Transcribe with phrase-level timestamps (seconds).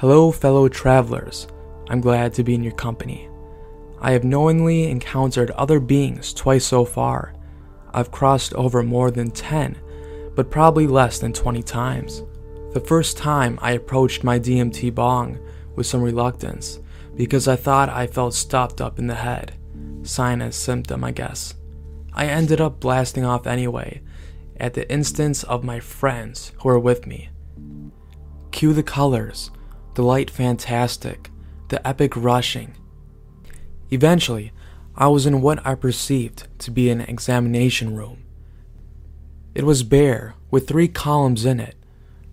[0.00, 1.48] Hello, fellow travelers.
[1.90, 3.28] I'm glad to be in your company.
[4.00, 7.34] I have knowingly encountered other beings twice so far.
[7.92, 9.76] I've crossed over more than 10,
[10.36, 12.22] but probably less than 20 times.
[12.74, 15.40] The first time I approached my DMT bong
[15.74, 16.78] with some reluctance
[17.16, 19.54] because I thought I felt stopped up in the head.
[20.04, 21.54] Sinus symptom, I guess.
[22.12, 24.00] I ended up blasting off anyway,
[24.58, 27.30] at the instance of my friends who were with me.
[28.52, 29.50] Cue the colors
[29.98, 31.28] the light fantastic,
[31.70, 32.72] the epic rushing.
[33.90, 34.52] Eventually,
[34.94, 38.22] I was in what I perceived to be an examination room.
[39.56, 41.74] It was bare, with three columns in it.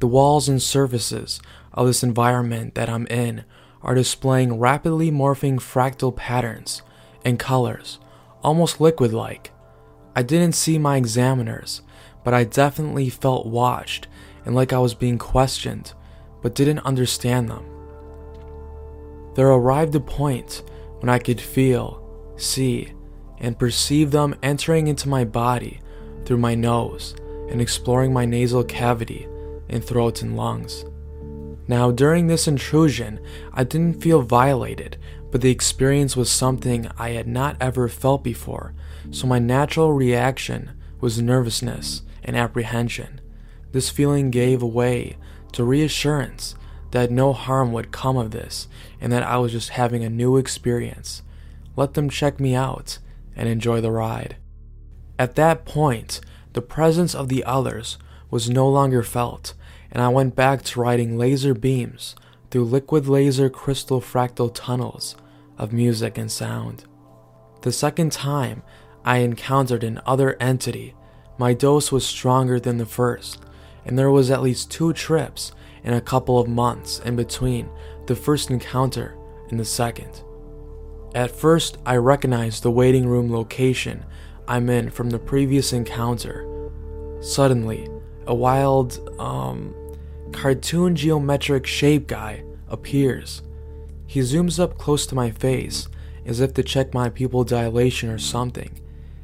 [0.00, 1.40] The walls and surfaces
[1.72, 3.44] of this environment that I'm in
[3.80, 6.82] are displaying rapidly morphing fractal patterns
[7.24, 8.00] and colors,
[8.42, 9.52] almost liquid like.
[10.16, 11.82] I didn't see my examiners,
[12.24, 14.08] but I definitely felt watched
[14.44, 15.92] and like I was being questioned
[16.42, 17.64] but didn't understand them.
[19.34, 20.62] There arrived a point
[20.98, 22.92] when I could feel, see,
[23.38, 25.80] and perceive them entering into my body
[26.24, 27.14] through my nose
[27.48, 29.26] and exploring my nasal cavity
[29.68, 30.84] and throat and lungs.
[31.68, 33.20] Now, during this intrusion,
[33.52, 34.98] I didn't feel violated,
[35.30, 38.74] but the experience was something I had not ever felt before,
[39.10, 43.20] so my natural reaction was nervousness and apprehension.
[43.72, 45.16] This feeling gave way
[45.52, 46.54] to reassurance
[46.92, 48.68] that no harm would come of this
[49.00, 51.22] and that I was just having a new experience.
[51.76, 52.98] Let them check me out
[53.34, 54.36] and enjoy the ride.
[55.18, 56.20] At that point,
[56.52, 57.98] the presence of the others
[58.30, 59.54] was no longer felt,
[59.90, 62.14] and I went back to riding laser beams
[62.50, 65.16] through liquid laser crystal fractal tunnels
[65.56, 66.84] of music and sound.
[67.62, 68.62] The second time
[69.04, 70.94] I encountered an other entity,
[71.38, 73.40] my dose was stronger than the first,
[73.84, 75.52] and there was at least two trips
[75.84, 77.68] in a couple of months in between
[78.06, 79.16] the first encounter
[79.50, 80.22] and the second.
[81.14, 84.04] At first, I recognized the waiting room location
[84.48, 86.48] I'm in from the previous encounter.
[87.20, 87.88] Suddenly,
[88.26, 89.74] a wild, um,
[90.32, 93.42] cartoon geometric shape guy appears.
[94.06, 95.88] He zooms up close to my face
[96.24, 98.78] as if to check my pupil dilation or something.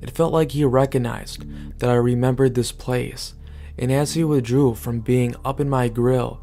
[0.00, 1.44] It felt like he recognized
[1.78, 3.34] that I remembered this place
[3.80, 6.40] and as he withdrew from being up in my grill,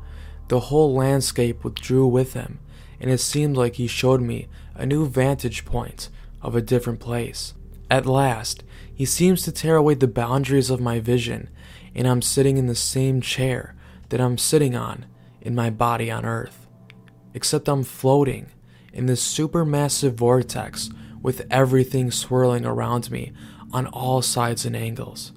[0.48, 2.60] the whole landscape withdrew with him,
[3.00, 6.10] and it seemed like he showed me a new vantage point
[6.42, 7.54] of a different place.
[7.92, 11.50] At last, he seems to tear away the boundaries of my vision,
[11.94, 13.76] and I'm sitting in the same chair
[14.10, 15.06] that I'm sitting on
[15.40, 16.68] in my body on Earth.
[17.36, 18.48] Except I'm floating
[18.92, 20.90] in this supermassive vortex
[21.22, 23.32] with everything swirling around me
[23.72, 25.34] on all sides and angles.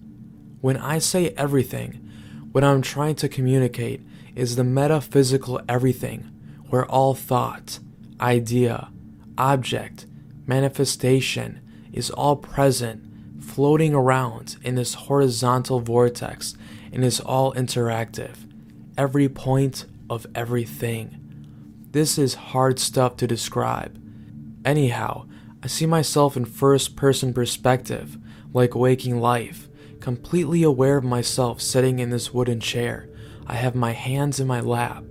[0.61, 2.11] When I say everything,
[2.53, 4.03] what I'm trying to communicate
[4.37, 6.31] is the metaphysical everything,
[6.69, 7.79] where all thought,
[8.21, 8.91] idea,
[9.39, 10.07] object,
[10.47, 11.61] manifestation
[11.95, 13.03] is all present,
[13.43, 16.55] floating around in this horizontal vortex
[16.93, 18.37] and is all interactive.
[18.99, 21.17] Every point of everything.
[21.93, 23.99] This is hard stuff to describe.
[24.65, 25.27] Anyhow,
[25.63, 28.19] I see myself in first person perspective,
[28.53, 29.70] like waking life
[30.01, 33.09] completely aware of myself sitting in this wooden chair.
[33.47, 35.05] I have my hands in my lap.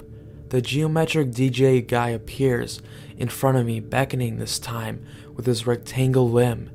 [0.50, 2.82] The geometric DJ guy appears
[3.18, 5.06] in front of me, beckoning this time
[5.36, 6.72] with his rectangle limb,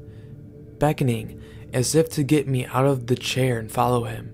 [0.79, 1.43] beckoning
[1.73, 4.33] as if to get me out of the chair and follow him.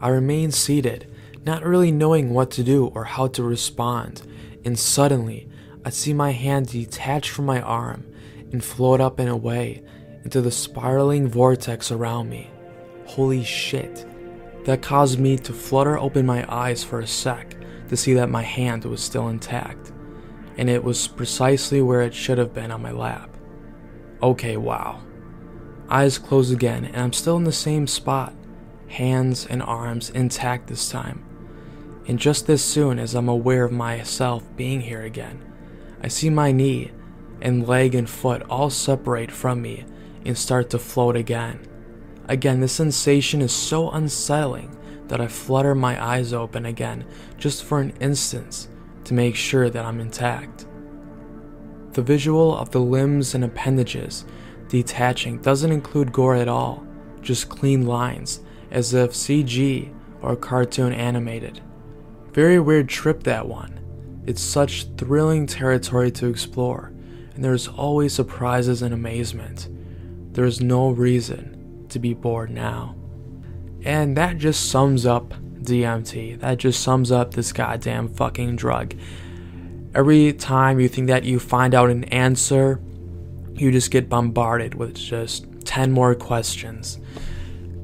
[0.00, 1.10] I remain seated,
[1.44, 4.22] not really knowing what to do or how to respond,
[4.64, 5.48] and suddenly
[5.84, 8.06] I see my hand detach from my arm
[8.50, 9.82] and float up and away
[10.22, 12.50] into the spiraling vortex around me.
[13.06, 14.06] Holy shit.
[14.64, 17.56] That caused me to flutter open my eyes for a sec
[17.88, 19.92] to see that my hand was still intact,
[20.56, 23.30] and it was precisely where it should have been on my lap.
[24.22, 25.02] Okay, wow.
[25.90, 28.32] Eyes closed again, and I'm still in the same spot,
[28.88, 31.22] hands and arms intact this time.
[32.06, 35.44] And just as soon as I'm aware of myself being here again,
[36.02, 36.90] I see my knee
[37.40, 39.84] and leg and foot all separate from me
[40.24, 41.66] and start to float again.
[42.28, 44.76] Again, the sensation is so unsettling
[45.08, 47.04] that I flutter my eyes open again
[47.36, 48.68] just for an instant
[49.04, 50.66] to make sure that I'm intact.
[51.92, 54.24] The visual of the limbs and appendages
[54.68, 56.86] detaching doesn't include gore at all,
[57.20, 58.40] just clean lines,
[58.70, 61.60] as if CG or cartoon animated.
[62.32, 63.78] Very weird trip that one.
[64.26, 66.92] It's such thrilling territory to explore,
[67.34, 69.68] and there's always surprises and amazement.
[70.32, 71.53] There's no reason
[71.94, 72.94] to be bored now.
[73.84, 75.32] And that just sums up
[75.62, 76.40] DMT.
[76.40, 78.94] That just sums up this goddamn fucking drug.
[79.94, 82.80] every time you think that you find out an answer,
[83.54, 86.98] you just get bombarded with just 10 more questions.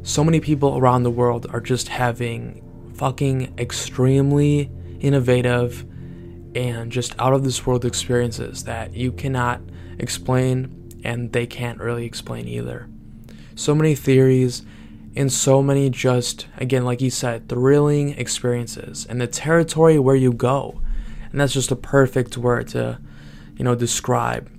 [0.03, 2.63] So many people around the world are just having
[2.95, 5.87] fucking extremely innovative
[6.57, 9.61] and just out of this world experiences that you cannot
[10.01, 12.89] explain and they can't really explain either.
[13.55, 14.63] So many theories
[15.17, 20.33] and so many just, again, like you said, thrilling experiences and the territory where you
[20.33, 20.81] go.
[21.31, 23.01] And that's just a perfect word to,
[23.57, 24.51] you know, describe.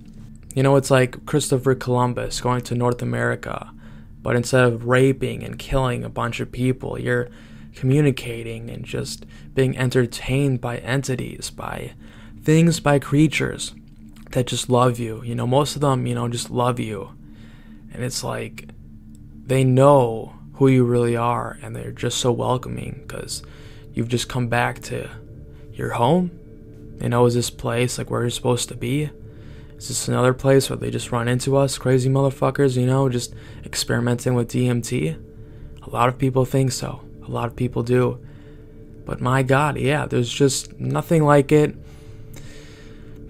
[0.54, 3.72] You know, it's like Christopher Columbus going to North America,
[4.22, 7.28] but instead of raping and killing a bunch of people, you're
[7.74, 9.24] communicating and just
[9.54, 11.92] being entertained by entities, by
[12.42, 13.74] things, by creatures
[14.32, 15.22] that just love you.
[15.22, 17.16] You know, most of them, you know, just love you.
[17.92, 18.68] And it's like
[19.44, 23.42] they know who you really are and they're just so welcoming because
[23.92, 25.10] you've just come back to
[25.72, 26.30] your home.
[27.00, 29.10] You know, is this place like where you're supposed to be?
[29.76, 33.34] Is this another place where they just run into us, crazy motherfuckers, you know, just
[33.64, 35.20] experimenting with DMT?
[35.82, 37.00] A lot of people think so.
[37.26, 38.24] A lot of people do.
[39.04, 41.74] But my god, yeah, there's just nothing like it.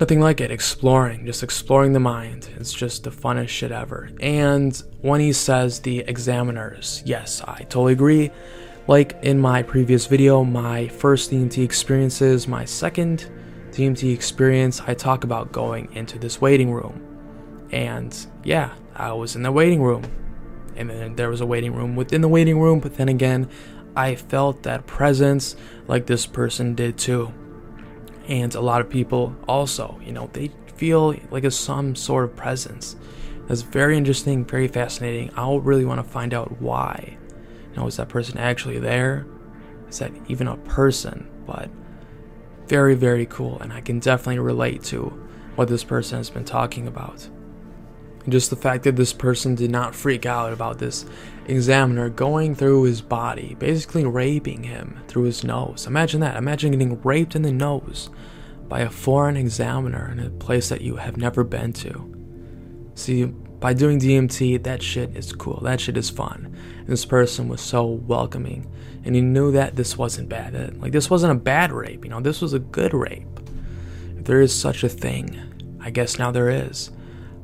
[0.03, 0.51] Nothing like it.
[0.51, 2.49] Exploring, just exploring the mind.
[2.57, 4.11] It's just the funnest shit ever.
[4.19, 8.33] And when he says the examiners, yes, I totally agree.
[8.89, 13.31] Like in my previous video, my first DMT experiences, my second
[13.71, 17.69] DMT experience, I talk about going into this waiting room.
[17.71, 18.13] And
[18.43, 20.03] yeah, I was in the waiting room.
[20.75, 23.49] And then there was a waiting room within the waiting room, but then again,
[23.95, 25.55] I felt that presence
[25.87, 27.33] like this person did too.
[28.29, 32.37] And a lot of people also, you know, they feel like a some sort of
[32.37, 32.97] presence.
[33.47, 35.31] That's very interesting, very fascinating.
[35.37, 37.17] I'll really want to find out why.
[37.71, 39.27] You know, is that person actually there?
[39.89, 41.29] Is that even a person?
[41.47, 41.69] But
[42.67, 45.07] very, very cool, and I can definitely relate to
[45.57, 47.29] what this person has been talking about.
[48.29, 51.05] Just the fact that this person did not freak out about this
[51.47, 55.87] examiner going through his body, basically raping him through his nose.
[55.87, 56.37] Imagine that.
[56.37, 58.11] Imagine getting raped in the nose
[58.69, 62.09] by a foreign examiner in a place that you have never been to.
[62.95, 65.61] See, by doing DMT, that shit is cool.
[65.61, 66.57] That shit is fun.
[66.79, 68.71] And this person was so welcoming.
[69.05, 70.81] And he knew that this wasn't bad.
[70.81, 73.41] Like, this wasn't a bad rape, you know, this was a good rape.
[74.17, 75.39] If there is such a thing,
[75.81, 76.91] I guess now there is.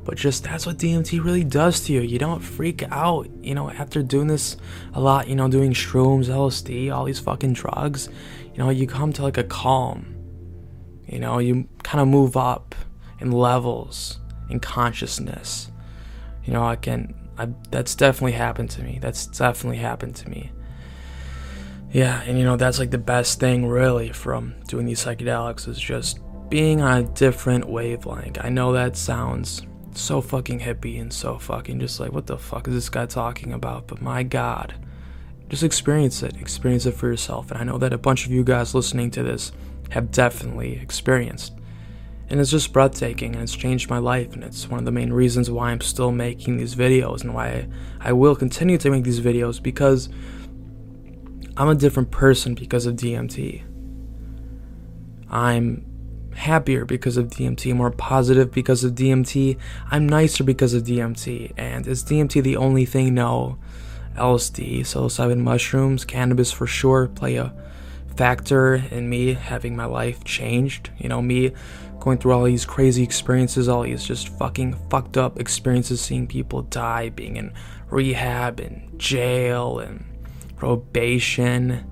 [0.09, 2.01] But just that's what DMT really does to you.
[2.01, 4.57] You don't freak out, you know, after doing this
[4.95, 8.09] a lot, you know, doing shrooms, LSD, all these fucking drugs.
[8.55, 10.17] You know, you come to like a calm.
[11.07, 12.75] You know, you kind of move up
[13.21, 14.19] in levels
[14.49, 15.71] in consciousness.
[16.43, 18.99] You know, I can, I, that's definitely happened to me.
[19.03, 20.53] That's definitely happened to me.
[21.93, 25.79] Yeah, and you know, that's like the best thing really from doing these psychedelics is
[25.79, 28.39] just being on a different wavelength.
[28.41, 29.68] I know that sounds
[29.99, 33.53] so fucking hippie and so fucking just like, what the fuck is this guy talking
[33.53, 33.87] about?
[33.87, 34.75] But my god,
[35.49, 36.37] just experience it.
[36.37, 37.51] Experience it for yourself.
[37.51, 39.53] And I know that a bunch of you guys listening to this
[39.91, 41.55] have definitely experienced.
[42.31, 44.35] And it's just breathtaking and it's changed my life.
[44.35, 47.67] And it's one of the main reasons why I'm still making these videos and why
[48.01, 50.11] I, will continue to make these videos because
[51.57, 53.65] I'm a different person because of DMT.
[55.31, 55.88] I'm
[56.39, 59.59] happier because of DMT, more positive because of DMT.
[59.91, 61.53] I'm nicer because of DMT.
[61.57, 63.15] And is DMT the only thing?
[63.15, 63.59] No.
[64.17, 67.53] LSD, psilocybin mushrooms, cannabis for sure play a
[68.17, 70.91] factor in me having my life changed.
[70.99, 71.53] You know, me
[72.01, 76.63] going through all these crazy experiences, all these just fucking fucked up experiences, seeing people
[76.63, 77.53] die, being in
[77.91, 80.05] rehab and jail and
[80.57, 81.85] probation,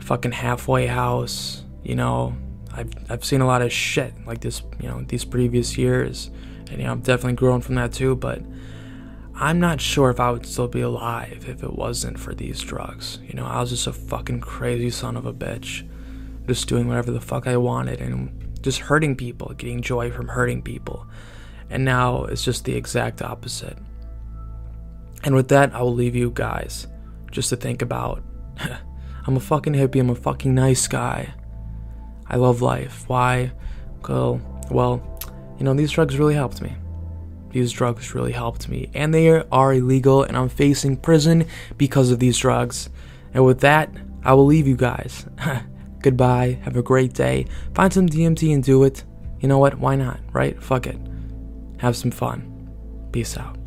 [0.00, 2.36] fucking halfway house, you know,
[2.72, 6.30] I've I've seen a lot of shit like this, you know, these previous years,
[6.70, 8.16] and you know, I'm definitely grown from that too.
[8.16, 8.42] But
[9.34, 13.18] I'm not sure if I would still be alive if it wasn't for these drugs.
[13.26, 15.88] You know, I was just a fucking crazy son of a bitch,
[16.46, 20.62] just doing whatever the fuck I wanted and just hurting people, getting joy from hurting
[20.62, 21.06] people.
[21.70, 23.78] And now it's just the exact opposite.
[25.22, 26.86] And with that, I will leave you guys
[27.30, 28.22] just to think about.
[29.26, 31.34] I'm a fucking hippie, I'm a fucking nice guy.
[32.30, 33.04] I love life.
[33.08, 33.52] Why?
[34.08, 35.02] Well, well,
[35.58, 36.74] you know, these drugs really helped me.
[37.50, 38.88] These drugs really helped me.
[38.94, 41.46] And they are illegal, and I'm facing prison
[41.76, 42.88] because of these drugs.
[43.34, 43.90] And with that,
[44.24, 45.26] I will leave you guys.
[46.00, 46.58] Goodbye.
[46.62, 47.46] Have a great day.
[47.74, 49.04] Find some DMT and do it.
[49.40, 49.78] You know what?
[49.78, 50.20] Why not?
[50.32, 50.60] Right?
[50.62, 50.98] Fuck it.
[51.78, 52.46] Have some fun.
[53.12, 53.59] Peace out.